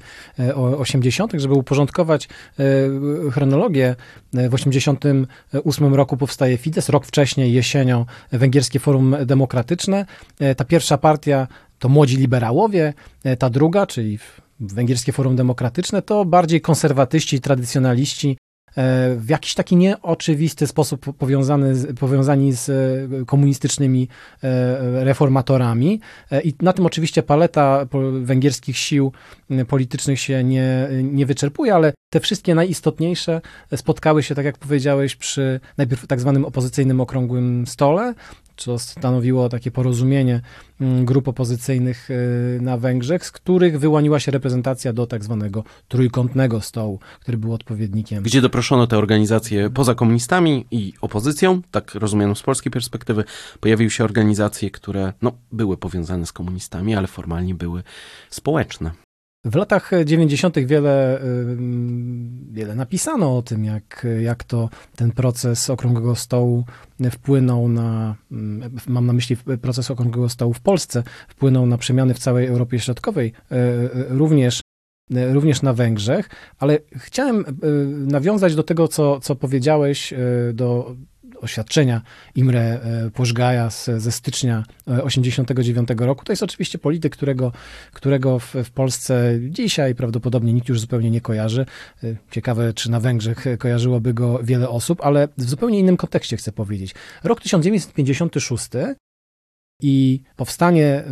[0.78, 2.28] 80., e, żeby uporządkować
[2.60, 3.96] e, chronologię.
[4.36, 10.06] E, w 88 roku powstaje Fidesz, rok wcześniej, jesienią, Węgierskie Forum Demokratyczne.
[10.58, 11.48] Ta pierwsza partia
[11.80, 12.94] to młodzi liberałowie,
[13.40, 14.20] ta druga, czyli
[14.60, 18.38] Węgierskie Forum Demokratyczne, to bardziej konserwatyści, tradycjonaliści,
[19.18, 24.08] w jakiś taki nieoczywisty sposób powiązany, powiązani z e, komunistycznymi
[24.44, 26.00] e, reformatorami.
[26.44, 27.86] I na tym oczywiście paleta
[28.22, 29.12] węgierskich sił
[29.68, 33.42] politycznych się nie, nie wyczerpuje, ale te wszystkie najistotniejsze
[33.76, 38.14] spotkały się, tak jak powiedziałeś, przy najpierw tak zwanym opozycyjnym okrągłym stole,
[38.58, 40.42] co stanowiło takie porozumienie
[40.82, 46.62] mm, grup opozycyjnych y, na Węgrzech, z których wyłoniła się reprezentacja do tak zwanego trójkątnego
[46.62, 48.24] stołu, który był odpowiednikiem.
[48.24, 53.24] Gdzie doproszono te organizacje poza komunistami i opozycją, tak rozumiano z polskiej perspektywy,
[53.60, 57.84] pojawiły się organizacje, które no, były powiązane z komunistami, ale formalnie były
[58.30, 59.05] społeczne.
[59.46, 60.60] W latach 90.
[60.60, 61.22] wiele,
[62.52, 66.64] wiele napisano o tym, jak, jak to ten proces okrągłego stołu
[67.12, 68.16] wpłynął na,
[68.88, 73.34] mam na myśli proces okrągłego stołu w Polsce, wpłynął na przemiany w całej Europie Środkowej,
[73.52, 74.62] e, e, również
[75.10, 76.30] również na Węgrzech,
[76.60, 77.46] ale chciałem e,
[77.88, 80.14] nawiązać do tego, co, co powiedziałeś,
[80.54, 80.96] do
[81.42, 82.02] oświadczenia
[82.36, 84.64] Imre e, Pożgaja z, ze stycznia
[85.04, 86.26] 89 e, roku.
[86.26, 87.52] To jest oczywiście polityk, którego,
[87.94, 91.66] którego w, w Polsce dzisiaj prawdopodobnie nikt już zupełnie nie kojarzy.
[92.04, 96.52] E, ciekawe, czy na Węgrzech kojarzyłoby go wiele osób, ale w zupełnie innym kontekście chcę
[96.52, 96.96] powiedzieć.
[97.24, 98.70] Rok 1956
[99.82, 101.04] i powstanie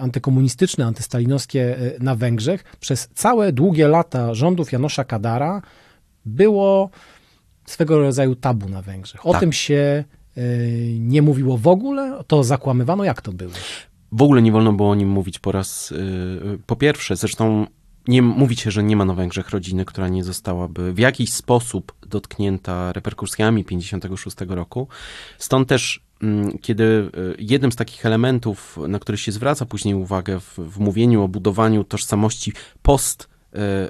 [0.00, 5.62] antykomunistyczne, antystalinowskie na Węgrzech przez całe długie lata rządów Janosza Kadara
[6.24, 6.90] było
[7.64, 9.26] swego rodzaju tabu na Węgrzech.
[9.26, 9.40] O tak.
[9.40, 10.04] tym się
[10.38, 13.04] y, nie mówiło w ogóle, to zakłamywano.
[13.04, 13.52] Jak to było?
[14.12, 17.16] W ogóle nie wolno było o nim mówić po raz y, po pierwsze.
[17.16, 17.66] Zresztą
[18.08, 21.92] nie, mówi się, że nie ma na Węgrzech rodziny, która nie zostałaby w jakiś sposób
[22.06, 24.88] dotknięta reperkusjami 56 roku.
[25.38, 30.40] Stąd też, mm, kiedy y, jednym z takich elementów, na który się zwraca później uwagę
[30.40, 33.33] w, w mówieniu o budowaniu tożsamości post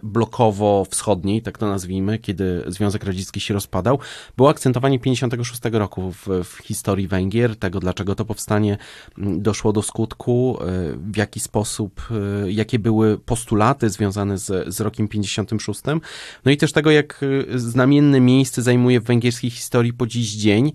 [0.03, 3.99] blokowo-wschodniej, tak to nazwijmy, kiedy Związek Radziecki się rozpadał,
[4.37, 8.79] było akcentowanie 56 roku w, w historii Węgier, tego dlaczego to powstanie
[9.19, 10.59] mm, doszło do skutku,
[10.97, 12.09] w jaki sposób,
[12.47, 15.81] jakie były postulaty związane z, z rokiem 56,
[16.45, 17.21] no i też tego, jak
[17.55, 20.73] znamienne miejsce zajmuje w węgierskiej historii po dziś dzień,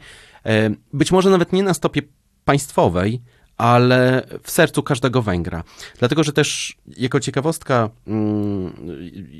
[0.94, 2.02] być może nawet nie na stopie
[2.46, 3.22] państwowej,
[3.60, 5.64] ale w sercu każdego Węgra.
[6.00, 8.74] Dlatego, że też jako ciekawostka, mm,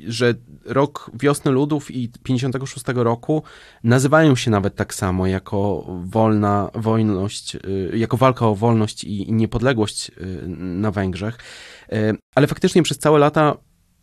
[0.06, 3.42] że rok Wiosny Ludów i 56 roku
[3.84, 10.08] nazywają się nawet tak samo, jako wolna wolność, y, jako walka o wolność i niepodległość
[10.08, 10.12] y,
[10.56, 11.38] na Węgrzech.
[11.92, 13.56] Y, ale faktycznie przez całe lata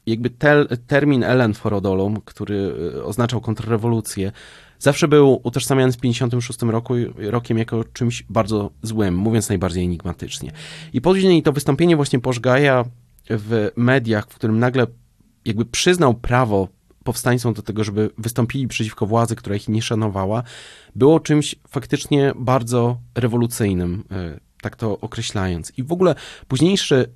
[0.06, 4.32] jakby tel, termin Ellen Forodolum, który oznaczał kontrrewolucję,
[4.80, 10.52] zawsze był utożsamiany z 56 roku, rokiem jako czymś bardzo złym, mówiąc najbardziej enigmatycznie.
[10.94, 12.86] I później to wystąpienie właśnie Pożgaja
[13.30, 14.88] w mediach, w którym nagle
[15.46, 16.68] jakby przyznał prawo
[17.04, 20.44] powstańcom do tego, żeby wystąpili przeciwko władzy, która ich nie szanowała,
[20.96, 25.72] było czymś faktycznie bardzo rewolucyjnym, e, tak to określając.
[25.78, 26.16] I w ogóle
[26.48, 27.13] późniejszy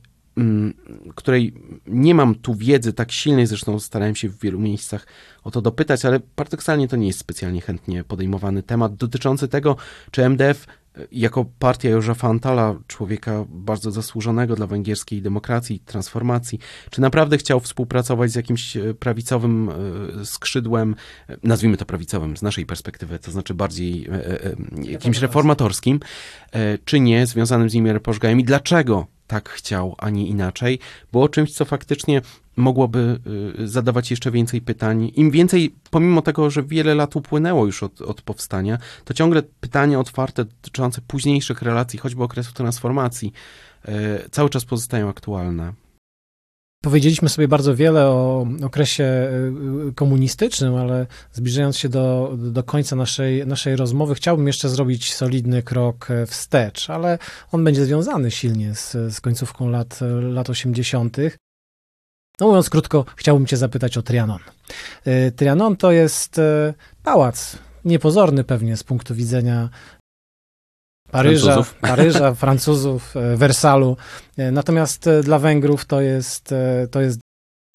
[1.15, 1.53] której
[1.87, 5.07] nie mam tu wiedzy tak silnej, zresztą starałem się w wielu miejscach
[5.43, 9.75] o to dopytać, ale paradoksalnie to nie jest specjalnie chętnie podejmowany temat dotyczący tego,
[10.11, 10.67] czy MDF
[11.11, 17.59] jako partia Józefa Antala, człowieka bardzo zasłużonego dla węgierskiej demokracji i transformacji, czy naprawdę chciał
[17.59, 19.69] współpracować z jakimś e, prawicowym
[20.21, 20.95] e, skrzydłem,
[21.43, 24.07] nazwijmy to prawicowym z naszej perspektywy, to znaczy bardziej
[24.83, 25.99] jakimś reformatorskim,
[26.85, 28.39] czy nie, związanym z nimi Pożgajem?
[28.39, 30.79] I dlaczego tak chciał, a nie inaczej,
[31.11, 32.21] było czymś, co faktycznie
[32.61, 33.19] mogłoby
[33.59, 35.11] y, zadawać jeszcze więcej pytań.
[35.15, 39.99] Im więcej, pomimo tego, że wiele lat upłynęło już od, od powstania, to ciągle pytania
[39.99, 43.33] otwarte dotyczące późniejszych relacji, choćby okresu transformacji,
[43.89, 45.73] y, cały czas pozostają aktualne.
[46.83, 49.03] Powiedzieliśmy sobie bardzo wiele o okresie
[49.89, 55.63] y, komunistycznym, ale zbliżając się do, do końca naszej, naszej rozmowy, chciałbym jeszcze zrobić solidny
[55.63, 57.17] krok e, wstecz, ale
[57.51, 61.17] on będzie związany silnie z, z końcówką lat, lat 80.
[62.41, 64.39] No mówiąc krótko, chciałbym Cię zapytać o Trianon.
[65.05, 66.73] E, Trianon to jest e,
[67.03, 69.69] pałac, niepozorny pewnie z punktu widzenia
[71.11, 71.79] Paryża, Francuzów.
[71.91, 73.97] Paryża, Francuzów, e, Wersalu.
[74.51, 76.53] Natomiast dla Węgrów to jest,
[76.91, 77.19] to jest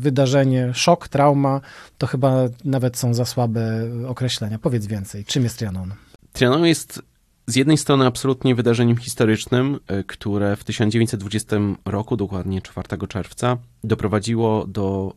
[0.00, 1.60] wydarzenie, szok, trauma,
[1.98, 4.58] to chyba nawet są za słabe określenia.
[4.58, 5.94] Powiedz więcej, czym jest Trianon?
[6.32, 7.02] Trianon jest
[7.46, 15.14] z jednej strony absolutnie wydarzeniem historycznym, które w 1920 roku, dokładnie 4 czerwca, doprowadziło do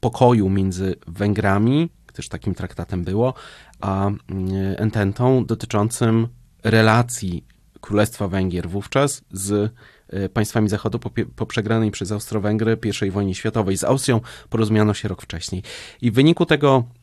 [0.00, 3.34] pokoju między Węgrami, też takim traktatem było,
[3.80, 4.10] a
[4.76, 6.28] Ententą dotyczącym
[6.64, 7.44] relacji
[7.80, 9.72] Królestwa Węgier wówczas z
[10.08, 13.76] e, państwami Zachodu po, po przegranej przez Austro-Węgry I wojnie światowej.
[13.76, 15.62] Z Austrią porozumiano się rok wcześniej.
[16.00, 16.99] I w wyniku tego e,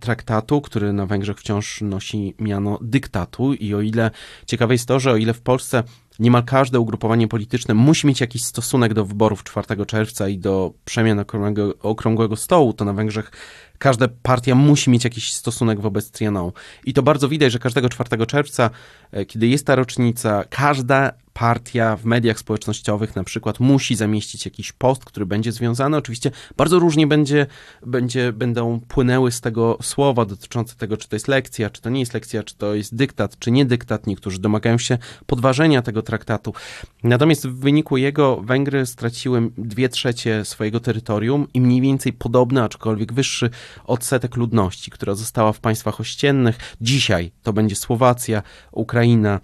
[0.00, 4.10] traktatu, który na Węgrzech wciąż nosi miano dyktatu i o ile
[4.46, 5.82] ciekawe jest to, że o ile w Polsce
[6.18, 11.18] niemal każde ugrupowanie polityczne musi mieć jakiś stosunek do wyborów 4 czerwca i do przemian
[11.18, 13.30] okrągłego, okrągłego stołu, to na Węgrzech
[13.78, 16.52] każda partia musi mieć jakiś stosunek wobec Trianon.
[16.84, 18.70] I to bardzo widać, że każdego 4 czerwca,
[19.12, 24.72] e, kiedy jest ta rocznica, każda partia w mediach społecznościowych na przykład musi zamieścić jakiś
[24.72, 25.96] post, który będzie związany.
[25.96, 27.46] Oczywiście bardzo różnie będzie,
[27.86, 32.00] będzie, będą płynęły z tego słowa dotyczące tego, czy to jest lekcja, czy to nie
[32.00, 34.06] jest lekcja, czy to jest dyktat, czy nie dyktat.
[34.06, 36.54] Niektórzy domagają się podważenia tego traktatu.
[37.02, 43.12] Natomiast w wyniku jego Węgry straciły dwie trzecie swojego terytorium i mniej więcej podobny, aczkolwiek
[43.12, 43.50] wyższy
[43.84, 46.58] odsetek ludności, która została w państwach ościennych.
[46.80, 49.40] Dzisiaj to będzie Słowacja, Ukraina,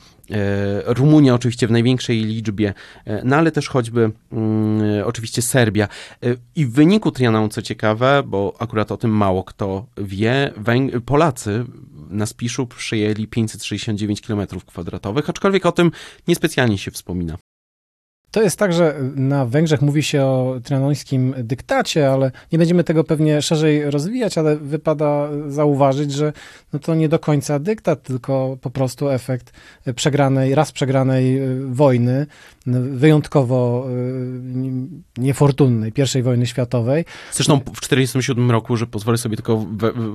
[0.86, 5.88] Rumunia oczywiście w największej liczbie, e, no ale też choćby mm, oczywiście Serbia.
[6.22, 11.00] E, I w wyniku Trianon, co ciekawe, bo akurat o tym mało kto wie, Węg
[11.04, 11.64] Polacy
[12.10, 15.90] na Spiszu przyjęli 569 km kwadratowych, aczkolwiek o tym
[16.28, 17.36] niespecjalnie się wspomina.
[18.30, 23.04] To jest tak, że na Węgrzech mówi się o trianońskim dyktacie, ale nie będziemy tego
[23.04, 26.32] pewnie szerzej rozwijać, ale wypada zauważyć, że
[26.72, 29.52] no to nie do końca dyktat, tylko po prostu efekt
[29.94, 32.26] przegranej, raz przegranej y, wojny,
[32.90, 37.04] wyjątkowo y, niefortunnej pierwszej wojny światowej.
[37.32, 39.66] Zresztą w 1947 roku, że pozwolę sobie tylko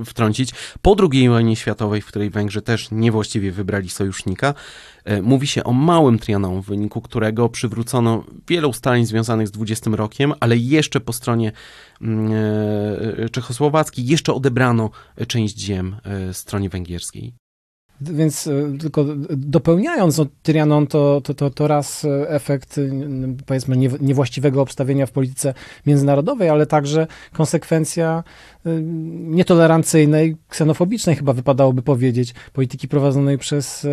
[0.06, 4.54] wtrącić, po II wojnie światowej, w której Węgrzy też niewłaściwie wybrali sojusznika,
[5.01, 9.90] E, mówi się o małym Trianon, w wyniku którego przywrócono wiele ustaleń związanych z 20
[9.90, 11.52] rokiem, ale jeszcze po stronie
[12.00, 14.90] mm, e, czechosłowackiej jeszcze odebrano
[15.28, 17.41] część ziem e, stronie węgierskiej.
[18.10, 22.80] Więc e, tylko dopełniając no, Trianon, to, to, to, to raz efekt
[23.46, 25.54] powiedzmy niewłaściwego obstawienia w polityce
[25.86, 28.24] międzynarodowej, ale także konsekwencja
[29.10, 33.86] nietolerancyjnej, ksenofobicznej chyba wypadałoby powiedzieć, polityki prowadzonej przez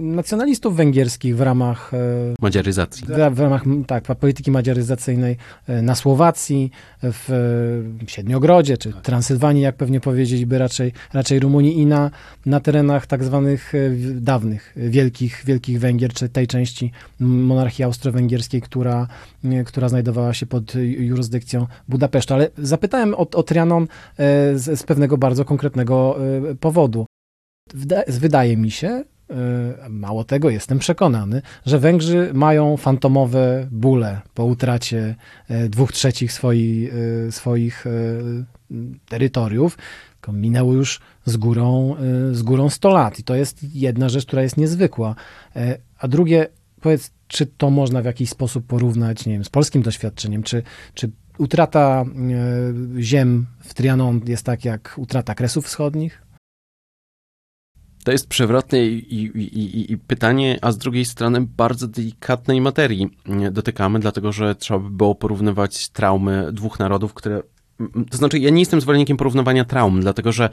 [0.00, 1.90] nacjonalistów węgierskich w ramach
[2.40, 3.06] madziaryzacji.
[3.30, 5.36] W, ramach tak, polityki madziaryzacyjnej
[5.68, 6.70] na Słowacji,
[7.02, 7.28] w
[8.06, 12.10] Siedmiogrodzie, czy Transylwanii, jak pewnie powiedzieć by raczej, raczej Rumunii i na,
[12.46, 19.08] na terenach tak zwanych e, dawnych, wielkich, wielkich Węgier, czy tej części monarchii austro-węgierskiej, która,
[19.44, 22.34] e, która znajdowała się pod jurysdykcją Budapesztu.
[22.34, 23.86] Ale zapytałem o, o Trianon e,
[24.58, 26.16] z, z pewnego bardzo konkretnego
[26.60, 27.06] powodu.
[28.08, 29.04] Wydaje mi się,
[29.88, 35.14] mało tego, jestem przekonany, że Węgrzy mają fantomowe bóle po utracie
[35.68, 36.90] dwóch trzecich swoi,
[37.30, 37.84] swoich
[39.08, 39.78] terytoriów.
[40.28, 41.96] Minęło już z górą,
[42.32, 45.14] z górą 100 lat i to jest jedna rzecz, która jest niezwykła.
[45.98, 46.46] A drugie,
[46.80, 50.62] powiedz, czy to można w jakiś sposób porównać, nie wiem, z polskim doświadczeniem, czy,
[50.94, 52.04] czy utrata
[52.98, 56.22] ziem w Trianon jest tak jak utrata Kresów Wschodnich?
[58.04, 63.10] To jest przewrotne i, i, i, i, pytanie, a z drugiej strony bardzo delikatnej materii
[63.52, 67.42] dotykamy, dlatego że trzeba by było porównywać traumy dwóch narodów, które.
[68.10, 70.48] To znaczy, ja nie jestem zwolennikiem porównywania traum, dlatego że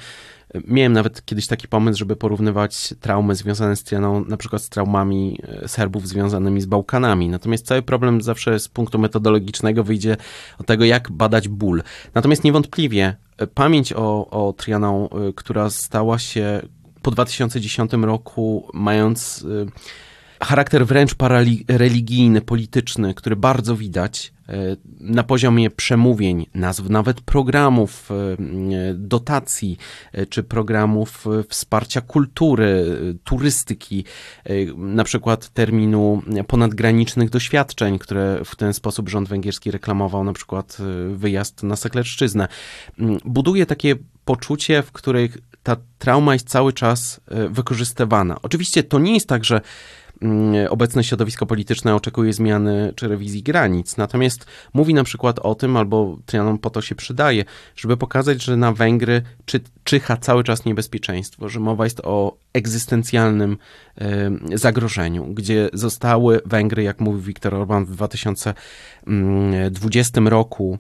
[0.68, 5.40] miałem nawet kiedyś taki pomysł, żeby porównywać traumy związane z Trianą, na przykład z traumami
[5.44, 7.30] e, Serbów związanymi z Bałkanami.
[7.30, 10.18] Natomiast cały problem zawsze z punktu metodologicznego wyjdzie
[10.60, 11.84] od tego, jak badać ból.
[12.14, 16.62] Natomiast niewątpliwie e, pamięć o, o Trianą, e, która stała się
[17.02, 19.46] po 2010 roku, mając
[20.42, 24.34] charakter wręcz parareligijny, polityczny, który bardzo widać
[25.00, 29.78] na poziomie przemówień, nazw, nawet programów, y, dotacji,
[30.30, 32.86] czy programów wsparcia kultury,
[33.24, 34.04] turystyki,
[34.78, 40.78] na przykład terminu ponadgranicznych doświadczeń, które w ten sposób rząd węgierski reklamował, na przykład
[41.14, 42.48] wyjazd na Seklerszczyznę.
[43.26, 48.38] Buduje takie poczucie, w których ta trauma jest cały czas e, wykorzystywana.
[48.42, 49.62] Oczywiście to nie jest tak, że
[50.70, 53.98] obecne środowisko polityczne oczekuje zmiany czy rewizji granic.
[53.98, 58.58] Natomiast mówi na przykład o tym, albo Trianon po to się przydaje, żeby pokazać, że
[58.58, 63.58] na Węgry czy, czyha cały czas niebezpieczeństwo, że mowa jest o egzystencjalnym
[64.54, 70.78] zagrożeniu, gdzie zostały Węgry, jak mówił Viktor Orban w 2020 mm, roku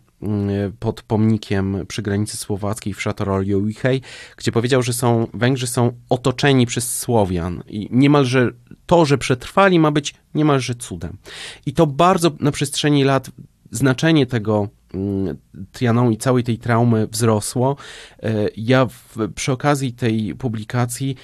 [0.79, 4.01] pod pomnikiem przy granicy słowackiej w Szatoroliu Wichej,
[4.37, 8.51] gdzie powiedział, że są, Węgrzy są otoczeni przez Słowian i niemalże
[8.85, 11.17] to, że przetrwali ma być niemalże cudem.
[11.65, 13.31] I to bardzo na przestrzeni lat
[13.71, 15.37] znaczenie tego Mm,
[15.71, 17.75] Trianą i całej tej traumy wzrosło.
[18.23, 21.15] E, ja w, przy okazji tej publikacji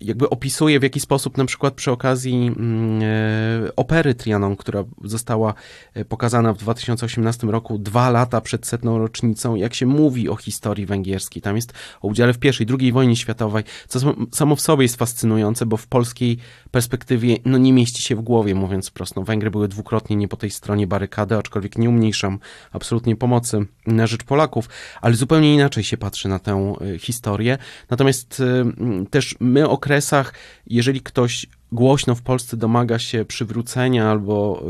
[0.00, 5.54] jakby opisuję w jaki sposób na przykład przy okazji mm, e, opery Trianon, która została
[5.94, 10.86] e, pokazana w 2018 roku, dwa lata przed setną rocznicą, jak się mówi o historii
[10.86, 11.42] węgierskiej.
[11.42, 15.66] Tam jest o udziale w pierwszej, drugiej wojnie światowej, co samo w sobie jest fascynujące,
[15.66, 16.38] bo w polskiej
[16.70, 19.22] perspektywie no, nie mieści się w głowie, mówiąc prosto.
[19.22, 22.25] Węgry były dwukrotnie nie po tej stronie barykady, aczkolwiek nie umniejsza
[22.72, 24.68] absolutnie pomocy na rzecz Polaków,
[25.00, 27.58] ale zupełnie inaczej się patrzy na tę y, historię.
[27.90, 28.64] Natomiast y,
[29.10, 30.34] też my o kresach,
[30.66, 34.64] jeżeli ktoś głośno w Polsce domaga się przywrócenia albo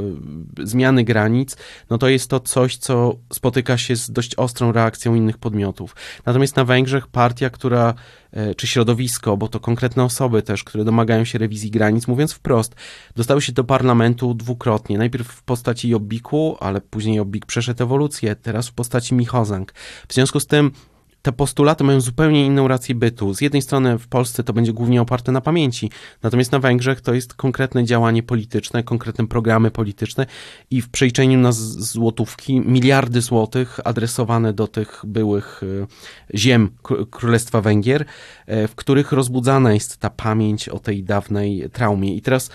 [0.60, 1.56] y, zmiany granic,
[1.90, 5.96] no to jest to coś, co spotyka się z dość ostrą reakcją innych podmiotów.
[6.26, 7.94] Natomiast na Węgrzech partia, która,
[8.36, 12.74] y, czy środowisko, bo to konkretne osoby też, które domagają się rewizji granic, mówiąc wprost,
[13.16, 14.98] dostały się do parlamentu dwukrotnie.
[14.98, 19.72] Najpierw w postaci Jobbiku, ale później Jobbik przeszedł ewolucję, teraz w postaci Michozang.
[20.08, 20.70] W związku z tym
[21.26, 23.34] te postulaty mają zupełnie inną rację bytu.
[23.34, 25.90] Z jednej strony w Polsce to będzie głównie oparte na pamięci,
[26.22, 30.26] natomiast na Węgrzech to jest konkretne działanie polityczne, konkretne programy polityczne
[30.70, 35.86] i w przejrzeniu na złotówki miliardy złotych adresowane do tych byłych e,
[36.34, 36.70] ziem
[37.10, 38.04] Królestwa Węgier,
[38.46, 42.14] e, w których rozbudzana jest ta pamięć o tej dawnej traumie.
[42.14, 42.50] I teraz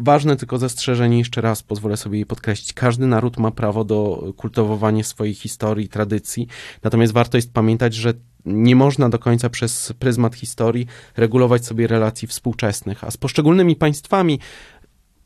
[0.00, 2.72] Ważne tylko zastrzeżenie, jeszcze raz pozwolę sobie je podkreślić.
[2.72, 6.46] Każdy naród ma prawo do kultywowania swojej historii, tradycji,
[6.82, 8.14] natomiast warto jest pamiętać, że
[8.46, 14.40] nie można do końca przez pryzmat historii regulować sobie relacji współczesnych, a z poszczególnymi państwami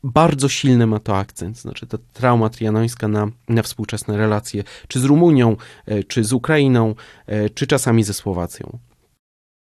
[0.03, 5.03] bardzo silny ma to akcent, znaczy ta trauma trianońska na, na współczesne relacje, czy z
[5.03, 5.55] Rumunią,
[5.85, 6.95] e, czy z Ukrainą,
[7.27, 8.79] e, czy czasami ze Słowacją.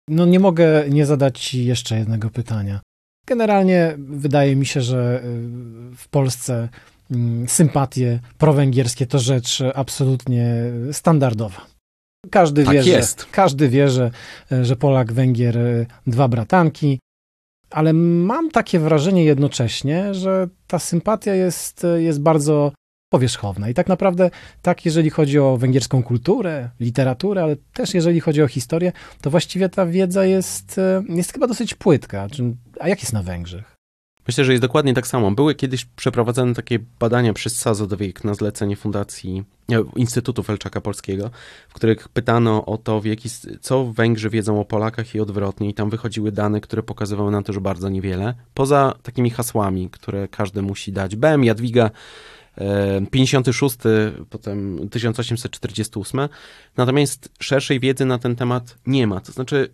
[0.08, 2.80] No nie mogę nie zadać ci jeszcze jednego pytania.
[3.27, 6.69] Generalnie wydaje mi się, że y, w Polsce
[7.12, 10.45] mm, sympatie prowęgierskie to rzecz absolutnie
[10.91, 11.71] standardowa.
[12.29, 13.21] Każdy Tak wie, jest.
[13.21, 14.12] Że, każdy wie, że,
[14.62, 16.99] że Polak, Węgier, e, dwa bratanki.
[17.69, 22.72] Ale mam takie wrażenie jednocześnie, że ta sympatia jest, jest bardzo
[23.11, 23.69] powierzchowna.
[23.69, 24.30] I tak naprawdę,
[24.61, 28.91] tak jeżeli chodzi o węgierską kulturę, literaturę, ale też jeżeli chodzi o historię,
[29.22, 32.28] to właściwie ta wiedza jest, jest chyba dosyć płytka.
[32.82, 33.75] A jak jest na Węgrzech?
[34.27, 35.32] Myślę, że jest dokładnie tak samo.
[35.32, 41.32] Były kiedyś przeprowadzone takie badania przez Sazodwiek na zlecenie Fundacji e, Instytutu Felczaka Polskiego,
[41.69, 43.29] w których pytano o to, w jaki,
[43.61, 45.69] co Węgrzy wiedzą o Polakach i odwrotnie.
[45.69, 48.34] I tam wychodziły dane, które pokazywały na to, że bardzo niewiele.
[48.53, 51.15] Poza takimi hasłami, które każdy musi dać.
[51.15, 51.91] BM, Jadwiga,
[53.11, 53.77] 56,
[54.29, 56.29] potem 1848.
[56.77, 59.19] Natomiast szerszej wiedzy na ten temat nie ma.
[59.19, 59.69] To znaczy,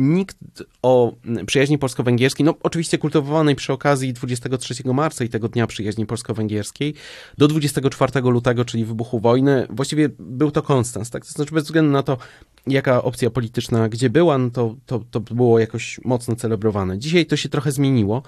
[0.00, 0.36] nikt
[0.82, 1.12] o
[1.46, 6.94] przyjaźni polsko-węgierskiej, no oczywiście kultywowanej przy okazji 23 marca i tego dnia przyjaźni polsko-węgierskiej,
[7.38, 11.26] do 24 lutego, czyli wybuchu wojny, właściwie był to konstans, tak?
[11.26, 12.18] To znaczy bez względu na to,
[12.66, 16.98] jaka opcja polityczna gdzie była, no to, to, to było jakoś mocno celebrowane.
[16.98, 18.22] Dzisiaj to się trochę zmieniło,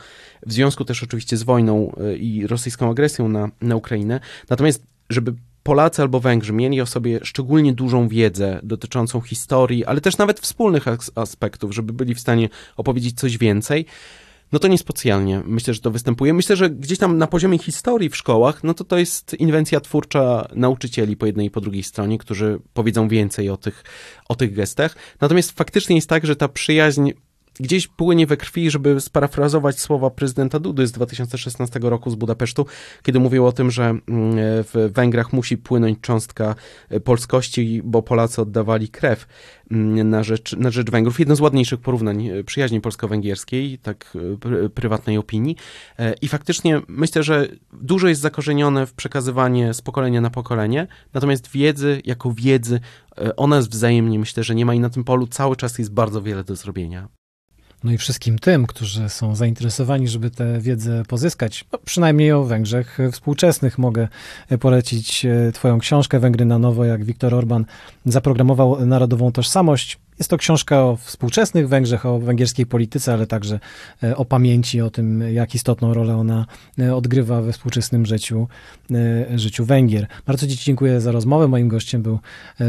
[0.47, 4.21] w związku też oczywiście z wojną y, i rosyjską agresją na, na Ukrainę,
[4.51, 10.19] natomiast żeby Polacy albo Węgrzy mieli o sobie szczególnie dużą wiedzę dotyczącą historii, ale też
[10.19, 10.85] nawet wspólnych
[11.15, 13.87] aspektów, żeby byli w stanie opowiedzieć coś więcej,
[14.53, 16.35] no to niespecjalnie myślę, że to występuje.
[16.35, 20.49] Myślę, że gdzieś tam na poziomie historii w szkołach, no to to jest inwencja twórcza
[20.55, 23.85] nauczycieli po jednej i po drugiej stronie, którzy powiedzą więcej o tych,
[24.29, 24.97] o tych gestach.
[25.21, 27.11] Natomiast faktycznie jest tak, że ta przyjaźń
[27.61, 32.67] gdzieś płynie we krwi, żeby sparafrazować słowa prezydenta Dudy z 2016 roku z Budapesztu,
[33.03, 34.03] kiedy mówił o tym, że mm,
[34.65, 36.55] w Węgrach musi płynąć cząstka
[36.89, 39.27] e, polskości, bo Polacy oddawali krew
[39.71, 41.19] mm, na rzecz, na rzecz Węgrów.
[41.19, 44.17] Jedno z ładniejszych porównań e, przyjaźni polsko-węgierskiej, tak
[44.65, 45.57] e, prywatnej opinii.
[46.23, 52.03] I faktycznie myślę, że dużo jest zakorzenione w przekazywanie z pokolenia na pokolenie, natomiast wiedzy
[52.05, 52.81] jako wiedzy
[53.37, 56.23] ona jest wzajemnie, myślę, że nie ma i na tym polu cały czas jest bardzo
[56.23, 57.09] wiele do zrobienia.
[57.85, 62.99] No i wszystkim tym, którzy są zainteresowani, żeby tę wiedzę pozyskać, no przynajmniej o Węgrzech
[63.13, 64.09] współczesnych, mogę
[64.61, 67.65] polecić e, Twoją książkę Węgry na nowo, jak Viktor Orban
[68.07, 69.99] zaprogramował narodową tożsamość.
[70.19, 73.61] Jest to książka o współczesnych Węgrzech, o węgierskiej polityce, ale także
[74.03, 76.47] e, o pamięci, o tym, jak istotną rolę ona
[76.79, 78.49] e, odgrywa we współczesnym życiu,
[78.91, 80.07] e, życiu Węgier.
[80.27, 81.49] Bardzo Ci dziękuję za rozmowę.
[81.49, 82.19] Moim gościem był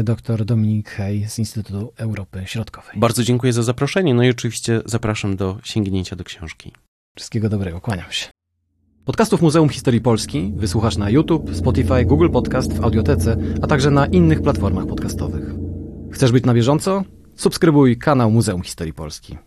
[0.04, 2.92] dr Dominik Hej z Instytutu Europy Środkowej.
[2.96, 6.72] Bardzo dziękuję za zaproszenie, no i oczywiście zapraszam do sięgnięcia do książki.
[7.16, 8.26] Wszystkiego dobrego, kłaniam się.
[9.04, 14.06] Podcastów Muzeum Historii Polski wysłuchasz na YouTube, Spotify, Google Podcast, w Audiotece, a także na
[14.06, 15.54] innych platformach podcastowych.
[16.12, 17.04] Chcesz być na bieżąco?
[17.36, 19.38] Subskrybuj kanał Muzeum Historii Polski.